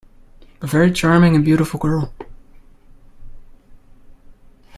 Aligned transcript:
A 0.63 0.65
very 0.65 0.91
charming 0.91 1.35
and 1.35 1.45
beautiful 1.45 1.79
girl. 1.79 2.11